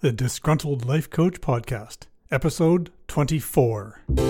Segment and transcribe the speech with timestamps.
[0.00, 4.02] the Disgruntled Life Coach Podcast, Episode 24.
[4.06, 4.22] The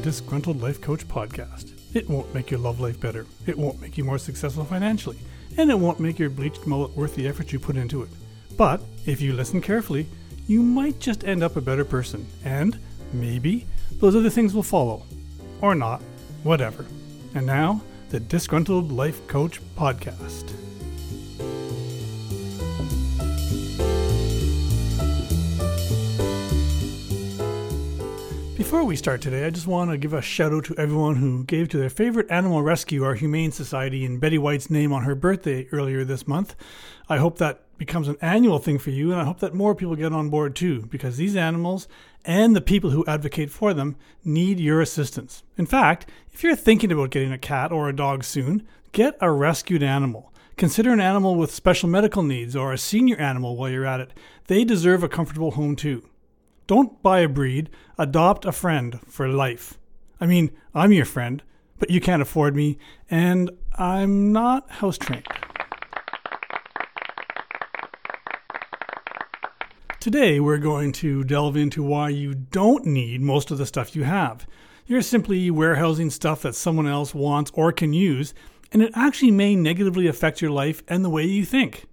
[0.00, 1.74] Disgruntled Life Coach Podcast.
[1.94, 5.18] It won't make your love life better, it won't make you more successful financially,
[5.58, 8.08] and it won't make your bleached mullet worth the effort you put into it.
[8.56, 10.06] But if you listen carefully,
[10.46, 12.78] you might just end up a better person, and
[13.12, 13.66] maybe
[13.98, 15.02] those other things will follow
[15.60, 16.02] or not,
[16.42, 16.84] whatever.
[17.34, 20.69] And now, the Disgruntled Life Coach Podcast.
[28.70, 31.42] Before we start today, I just want to give a shout out to everyone who
[31.42, 35.16] gave to their favorite animal rescue, our Humane Society, in Betty White's name on her
[35.16, 36.54] birthday earlier this month.
[37.08, 39.96] I hope that becomes an annual thing for you, and I hope that more people
[39.96, 41.88] get on board too, because these animals
[42.24, 45.42] and the people who advocate for them need your assistance.
[45.58, 49.32] In fact, if you're thinking about getting a cat or a dog soon, get a
[49.32, 50.32] rescued animal.
[50.56, 54.12] Consider an animal with special medical needs or a senior animal while you're at it.
[54.46, 56.08] They deserve a comfortable home too.
[56.70, 57.68] Don't buy a breed,
[57.98, 59.76] adopt a friend for life.
[60.20, 61.42] I mean, I'm your friend,
[61.80, 62.78] but you can't afford me,
[63.10, 65.26] and I'm not house trained.
[69.98, 74.04] Today, we're going to delve into why you don't need most of the stuff you
[74.04, 74.46] have.
[74.86, 78.32] You're simply warehousing stuff that someone else wants or can use,
[78.70, 81.86] and it actually may negatively affect your life and the way you think.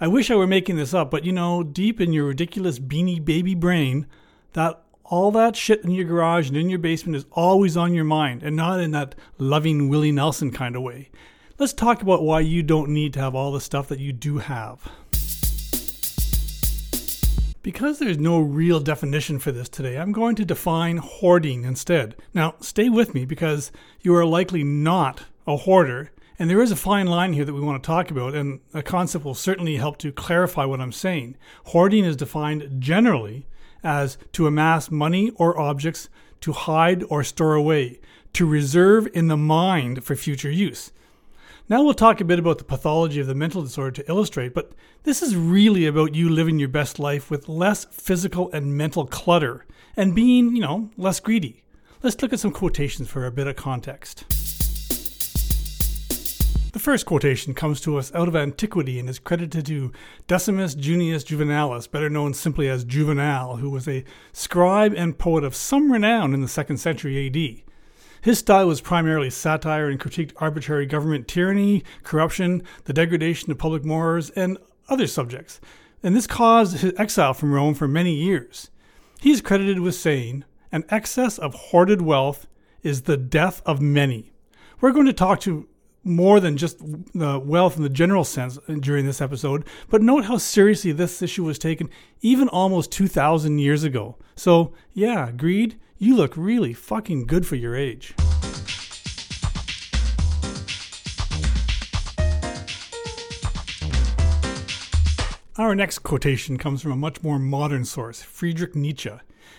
[0.00, 3.24] I wish I were making this up, but you know, deep in your ridiculous beanie
[3.24, 4.06] baby brain,
[4.52, 8.04] that all that shit in your garage and in your basement is always on your
[8.04, 11.10] mind, and not in that loving Willie Nelson kind of way.
[11.58, 14.38] Let's talk about why you don't need to have all the stuff that you do
[14.38, 14.88] have.
[17.62, 22.14] Because there's no real definition for this today, I'm going to define hoarding instead.
[22.32, 26.76] Now, stay with me because you are likely not a hoarder, and there is a
[26.76, 29.98] fine line here that we want to talk about, and a concept will certainly help
[29.98, 31.36] to clarify what I'm saying.
[31.66, 33.46] Hoarding is defined generally
[33.82, 36.08] as to amass money or objects
[36.40, 38.00] to hide or store away,
[38.34, 40.92] to reserve in the mind for future use.
[41.68, 44.72] Now we'll talk a bit about the pathology of the mental disorder to illustrate, but
[45.02, 49.66] this is really about you living your best life with less physical and mental clutter
[49.96, 51.64] and being, you know, less greedy.
[52.02, 54.37] Let's look at some quotations for a bit of context.
[56.78, 59.90] The first quotation comes to us out of antiquity and is credited to
[60.28, 65.56] Decimus Junius Juvenalis, better known simply as Juvenal, who was a scribe and poet of
[65.56, 67.64] some renown in the second century AD.
[68.20, 73.84] His style was primarily satire and critiqued arbitrary government tyranny, corruption, the degradation of public
[73.84, 74.56] morals, and
[74.88, 75.60] other subjects.
[76.04, 78.70] And this caused his exile from Rome for many years.
[79.18, 82.46] He is credited with saying, An excess of hoarded wealth
[82.84, 84.30] is the death of many.
[84.80, 85.66] We're going to talk to
[86.08, 86.78] more than just
[87.14, 91.44] the wealth in the general sense during this episode, but note how seriously this issue
[91.44, 91.88] was taken
[92.20, 94.16] even almost 2,000 years ago.
[94.34, 98.14] So, yeah, greed, you look really fucking good for your age.
[105.58, 109.10] Our next quotation comes from a much more modern source, Friedrich Nietzsche.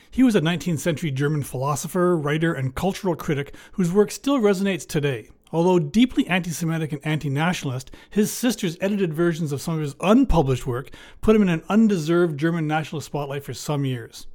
[0.09, 4.87] He was a 19th century German philosopher, writer, and cultural critic whose work still resonates
[4.87, 5.29] today.
[5.51, 9.95] Although deeply anti Semitic and anti nationalist, his sister's edited versions of some of his
[10.01, 14.27] unpublished work put him in an undeserved German nationalist spotlight for some years.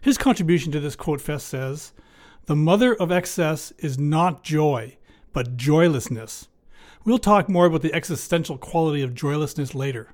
[0.00, 1.92] His contribution to this quote fest says
[2.46, 4.98] The mother of excess is not joy,
[5.32, 6.48] but joylessness.
[7.04, 10.10] We'll talk more about the existential quality of joylessness later.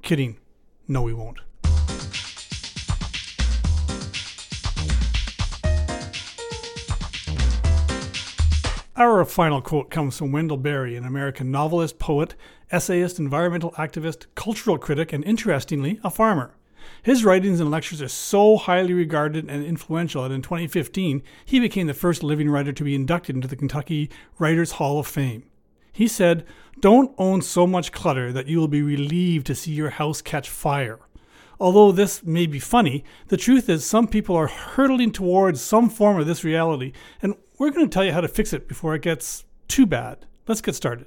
[0.00, 0.38] Kidding.
[0.88, 1.40] No, we won't.
[9.00, 12.34] Our final quote comes from Wendell Berry, an American novelist, poet,
[12.70, 16.54] essayist, environmental activist, cultural critic, and interestingly, a farmer.
[17.02, 21.86] His writings and lectures are so highly regarded and influential that in 2015, he became
[21.86, 25.44] the first living writer to be inducted into the Kentucky Writers Hall of Fame.
[25.90, 26.44] He said,
[26.80, 30.50] Don't own so much clutter that you will be relieved to see your house catch
[30.50, 30.98] fire.
[31.58, 36.20] Although this may be funny, the truth is some people are hurtling towards some form
[36.20, 36.92] of this reality,
[37.22, 40.24] and we're going to tell you how to fix it before it gets too bad.
[40.48, 41.06] Let's get started.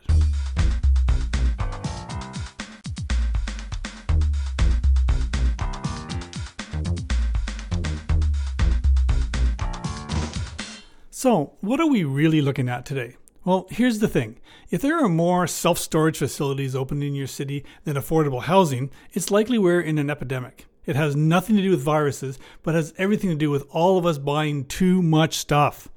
[11.09, 13.17] So, what are we really looking at today?
[13.43, 14.39] Well, here's the thing.
[14.69, 19.31] If there are more self storage facilities open in your city than affordable housing, it's
[19.31, 20.67] likely we're in an epidemic.
[20.85, 24.05] It has nothing to do with viruses, but has everything to do with all of
[24.05, 25.89] us buying too much stuff.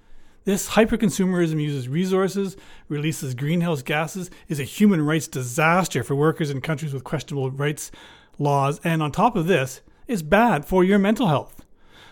[0.46, 2.56] This hyperconsumerism uses resources,
[2.88, 7.90] releases greenhouse gases, is a human rights disaster for workers in countries with questionable rights
[8.38, 11.64] laws, and on top of this, is bad for your mental health.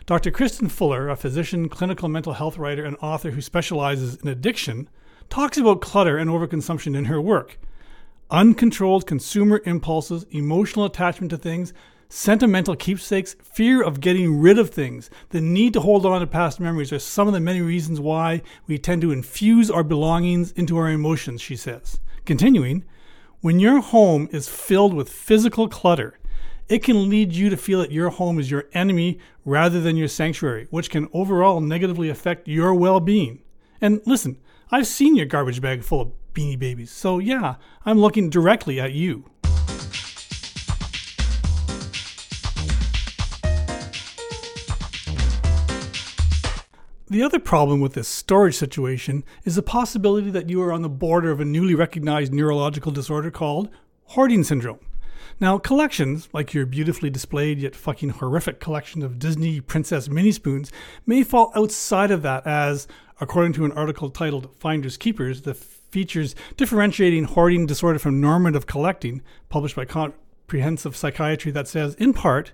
[0.05, 0.33] Dr.
[0.33, 4.89] Kristen Fuller, a physician, clinical mental health writer, and author who specializes in addiction,
[5.31, 7.57] talks about clutter and overconsumption in her work.
[8.33, 11.73] Uncontrolled consumer impulses, emotional attachment to things,
[12.09, 16.61] Sentimental keepsakes, fear of getting rid of things, the need to hold on to past
[16.61, 20.77] memories are some of the many reasons why we tend to infuse our belongings into
[20.77, 21.99] our emotions, she says.
[22.25, 22.85] Continuing,
[23.41, 26.19] when your home is filled with physical clutter,
[26.69, 30.09] it can lead you to feel that your home is your enemy rather than your
[30.09, 33.43] sanctuary, which can overall negatively affect your well being.
[33.81, 34.39] And listen,
[34.71, 38.93] I've seen your garbage bag full of beanie babies, so yeah, I'm looking directly at
[38.93, 39.31] you.
[47.15, 50.89] The other problem with this storage situation is the possibility that you are on the
[50.89, 53.69] border of a newly recognized neurological disorder called
[54.07, 54.81] hoarding syndrome.
[55.39, 60.73] Now, collections, like your beautifully displayed yet fucking horrific collection of Disney princess mini spoons,
[61.07, 62.89] may fall outside of that as,
[63.21, 69.23] according to an article titled Finders Keepers, the features differentiating hoarding disorder from normative collecting,
[69.49, 72.51] published by Comprehensive Psychiatry, that says, in part,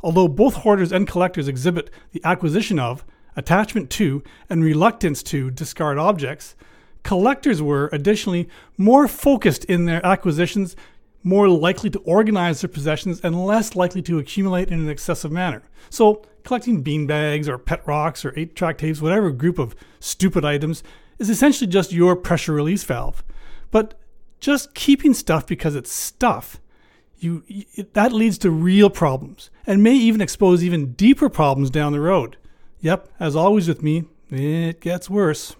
[0.00, 3.04] although both hoarders and collectors exhibit the acquisition of
[3.36, 6.54] attachment to, and reluctance to discard objects,
[7.02, 10.76] collectors were additionally more focused in their acquisitions,
[11.22, 15.62] more likely to organize their possessions, and less likely to accumulate in an excessive manner.
[15.90, 20.82] So, collecting beanbags or pet rocks or eight track tapes, whatever group of stupid items,
[21.18, 23.22] is essentially just your pressure release valve.
[23.70, 23.94] But
[24.40, 26.60] just keeping stuff because it's stuff
[27.20, 27.44] you,
[27.92, 32.36] that leads to real problems and may even expose even deeper problems down the road.
[32.82, 35.54] Yep, as always with me, it gets worse.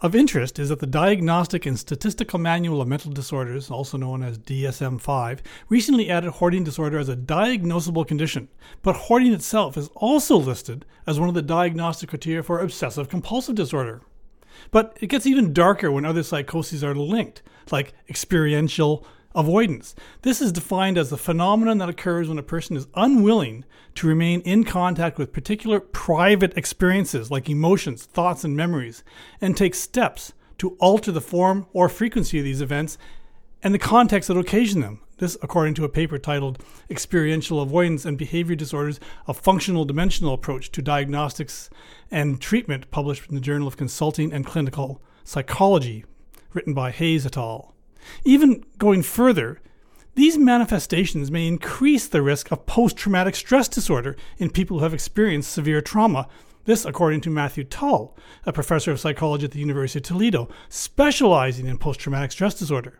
[0.00, 4.38] Of interest is that the Diagnostic and Statistical Manual of Mental Disorders, also known as
[4.38, 8.46] DSM 5, recently added hoarding disorder as a diagnosable condition,
[8.82, 13.56] but hoarding itself is also listed as one of the diagnostic criteria for obsessive compulsive
[13.56, 14.02] disorder.
[14.70, 17.42] But it gets even darker when other psychoses are linked,
[17.72, 19.04] like experiential
[19.38, 19.94] Avoidance.
[20.22, 23.64] This is defined as the phenomenon that occurs when a person is unwilling
[23.94, 29.04] to remain in contact with particular private experiences like emotions, thoughts, and memories,
[29.40, 32.98] and takes steps to alter the form or frequency of these events
[33.62, 35.00] and the context that occasion them.
[35.18, 38.98] This, according to a paper titled Experiential Avoidance and Behavior Disorders
[39.28, 41.70] A Functional Dimensional Approach to Diagnostics
[42.10, 46.04] and Treatment, published in the Journal of Consulting and Clinical Psychology,
[46.54, 47.76] written by Hayes et al.
[48.24, 49.60] Even going further,
[50.14, 54.94] these manifestations may increase the risk of post traumatic stress disorder in people who have
[54.94, 56.28] experienced severe trauma.
[56.64, 61.66] This, according to Matthew Tull, a professor of psychology at the University of Toledo, specializing
[61.66, 62.98] in post traumatic stress disorder.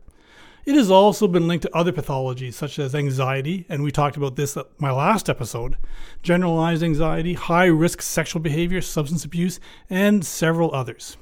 [0.65, 4.37] It has also been linked to other pathologies such as anxiety, and we talked about
[4.37, 5.77] this my last episode,
[6.23, 9.61] generalized anxiety, high risk sexual behavior, substance abuse,
[9.91, 11.17] and several others.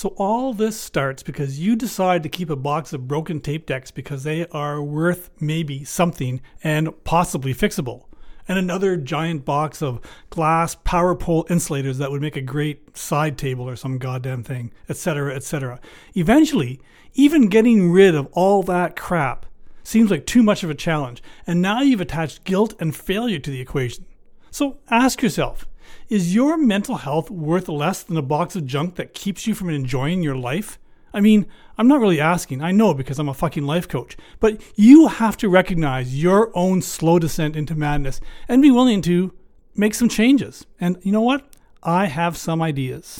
[0.00, 3.90] So all this starts because you decide to keep a box of broken tape decks
[3.90, 8.04] because they are worth maybe something and possibly fixable.
[8.48, 13.36] And another giant box of glass power pole insulators that would make a great side
[13.36, 15.78] table or some goddamn thing, etc., etc.
[16.14, 16.80] Eventually,
[17.12, 19.44] even getting rid of all that crap
[19.82, 23.50] seems like too much of a challenge, and now you've attached guilt and failure to
[23.50, 24.06] the equation.
[24.50, 25.66] So ask yourself
[26.08, 29.70] is your mental health worth less than a box of junk that keeps you from
[29.70, 30.78] enjoying your life?
[31.12, 34.60] I mean, I'm not really asking, I know because I'm a fucking life coach, but
[34.76, 39.32] you have to recognize your own slow descent into madness and be willing to
[39.74, 40.66] make some changes.
[40.80, 41.44] And you know what?
[41.82, 43.16] I have some ideas.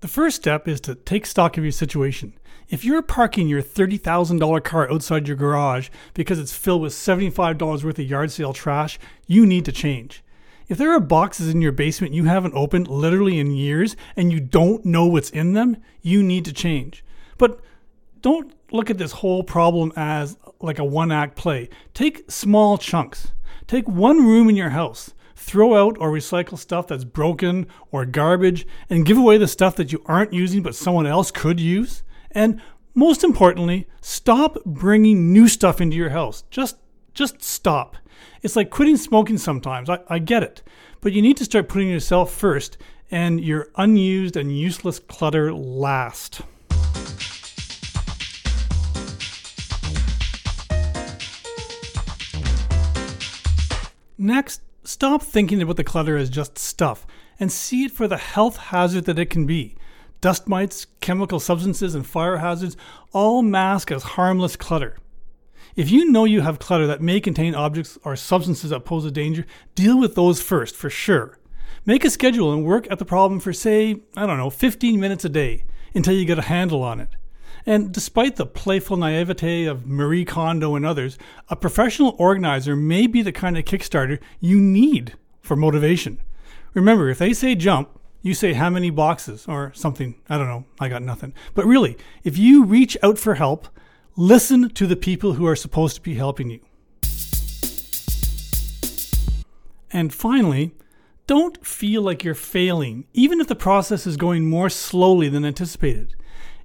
[0.00, 2.34] The first step is to take stock of your situation.
[2.68, 7.98] If you're parking your $30,000 car outside your garage because it's filled with $75 worth
[7.98, 10.24] of yard sale trash, you need to change.
[10.68, 14.40] If there are boxes in your basement you haven't opened literally in years and you
[14.40, 17.04] don't know what's in them, you need to change.
[17.38, 17.60] But
[18.20, 21.68] don't look at this whole problem as like a one act play.
[21.94, 23.30] Take small chunks.
[23.68, 25.14] Take one room in your house.
[25.36, 29.92] Throw out or recycle stuff that's broken or garbage and give away the stuff that
[29.92, 32.02] you aren't using but someone else could use.
[32.36, 32.60] And
[32.94, 36.44] most importantly, stop bringing new stuff into your house.
[36.50, 36.76] Just
[37.14, 37.96] just stop.
[38.42, 39.88] It's like quitting smoking sometimes.
[39.88, 40.62] I, I get it.
[41.00, 42.76] But you need to start putting yourself first
[43.10, 46.42] and your unused and useless clutter last.
[54.18, 57.06] Next, stop thinking about the clutter as just stuff
[57.40, 59.74] and see it for the health hazard that it can be.
[60.26, 62.76] Dust mites, chemical substances, and fire hazards
[63.12, 64.96] all mask as harmless clutter.
[65.76, 69.12] If you know you have clutter that may contain objects or substances that pose a
[69.12, 71.38] danger, deal with those first for sure.
[71.84, 75.24] Make a schedule and work at the problem for, say, I don't know, 15 minutes
[75.24, 75.62] a day
[75.94, 77.10] until you get a handle on it.
[77.64, 81.18] And despite the playful naivete of Marie Kondo and others,
[81.50, 86.20] a professional organizer may be the kind of Kickstarter you need for motivation.
[86.74, 87.95] Remember, if they say jump,
[88.26, 90.16] you say how many boxes or something.
[90.28, 90.64] I don't know.
[90.80, 91.32] I got nothing.
[91.54, 93.68] But really, if you reach out for help,
[94.18, 96.60] Listen to the people who are supposed to be helping you.
[99.90, 100.74] And finally,
[101.26, 106.14] don't feel like you're failing, even if the process is going more slowly than anticipated.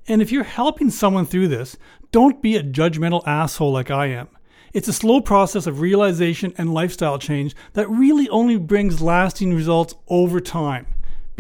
[0.08, 1.76] And if you're helping someone through this,
[2.14, 4.30] don't be a judgmental asshole like I am.
[4.72, 9.94] It's a slow process of realization and lifestyle change that really only brings lasting results
[10.08, 10.88] over time.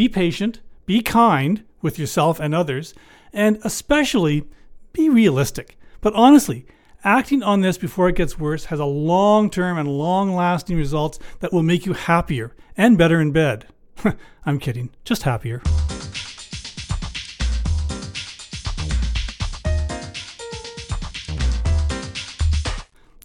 [0.01, 2.95] Be patient, be kind with yourself and others,
[3.31, 4.47] and especially
[4.93, 5.77] be realistic.
[6.01, 6.65] But honestly,
[7.03, 11.19] acting on this before it gets worse has a long term and long lasting results
[11.41, 13.67] that will make you happier and better in bed.
[14.43, 15.61] I'm kidding, just happier.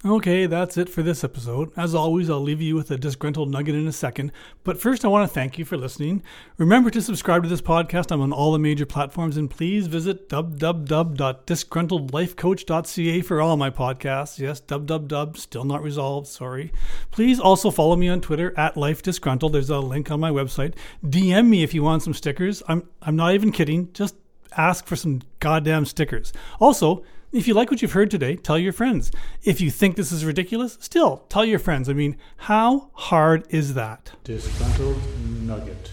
[0.06, 1.72] Okay, that's it for this episode.
[1.76, 4.30] As always, I'll leave you with a disgruntled nugget in a second.
[4.62, 6.22] But first, I want to thank you for listening.
[6.58, 8.12] Remember to subscribe to this podcast.
[8.12, 14.38] I'm on all the major platforms, and please visit www.disgruntledlifecoach.ca for all my podcasts.
[14.38, 16.72] Yes, www, still not resolved, sorry.
[17.10, 19.50] Please also follow me on Twitter at LifeDisgruntled.
[19.50, 20.74] There's a link on my website.
[21.04, 22.62] DM me if you want some stickers.
[22.68, 23.92] I'm, I'm not even kidding.
[23.92, 24.14] Just
[24.56, 26.32] ask for some goddamn stickers.
[26.60, 29.10] Also, if you like what you've heard today, tell your friends.
[29.42, 31.88] If you think this is ridiculous, still tell your friends.
[31.88, 34.12] I mean, how hard is that?
[34.24, 35.00] Disgruntled
[35.42, 35.92] Nugget.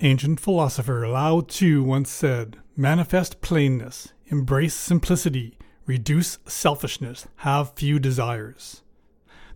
[0.00, 8.82] Ancient philosopher Lao Tzu once said, Manifest plainness, embrace simplicity, reduce selfishness, have few desires.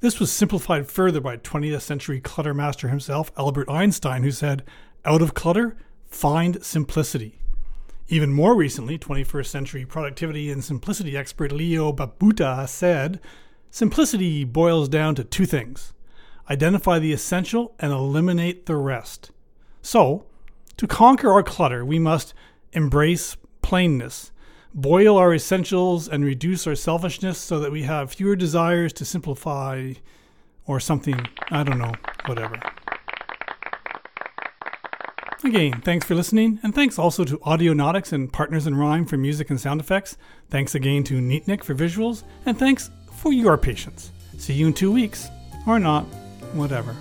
[0.01, 4.65] This was simplified further by 20th century clutter master himself, Albert Einstein, who said,
[5.05, 5.77] Out of clutter,
[6.09, 7.39] find simplicity.
[8.09, 13.21] Even more recently, 21st century productivity and simplicity expert Leo Babauta said
[13.71, 15.93] simplicity boils down to two things
[16.51, 19.31] identify the essential and eliminate the rest.
[19.81, 20.27] So,
[20.77, 22.35] to conquer our clutter, we must
[22.73, 24.33] embrace plainness,
[24.75, 29.93] boil our essentials, and reduce our selfishness so that we have fewer desires to simplify
[30.67, 31.27] or something.
[31.51, 31.95] I don't know,
[32.27, 32.61] whatever.
[35.45, 39.51] Again, thanks for listening, and thanks also to Audionautix and Partners in Rhyme for music
[39.51, 40.17] and sound effects.
[40.51, 44.13] Thanks again to Neatnik for visuals, and thanks for your patience.
[44.39, 45.29] See you in two weeks,
[45.67, 46.05] or not,
[46.55, 46.95] whatever.